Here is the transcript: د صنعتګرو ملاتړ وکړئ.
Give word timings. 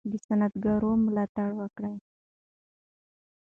د 0.09 0.11
صنعتګرو 0.25 0.91
ملاتړ 1.05 1.49
وکړئ. 1.59 1.95